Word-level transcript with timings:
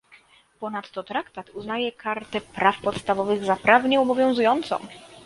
Ponadto 0.59 1.03
Traktat 1.03 1.49
uznaje 1.49 1.91
Kartę 1.91 2.41
praw 2.41 2.81
podstawowych 2.81 3.45
za 3.45 3.55
prawnie 3.55 4.01
obowiązującą 4.01 4.79